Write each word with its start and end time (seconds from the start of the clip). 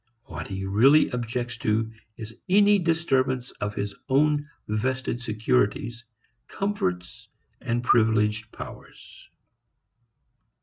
What 0.23 0.47
he 0.47 0.65
really 0.65 1.09
objects 1.11 1.57
to 1.57 1.91
is 2.17 2.35
any 2.49 2.79
disturbance 2.79 3.51
of 3.61 3.75
his 3.75 3.93
own 4.09 4.49
vested 4.67 5.21
securities, 5.21 6.05
comforts 6.47 7.29
and 7.61 7.83
privileged 7.83 8.51
powers. 8.51 9.29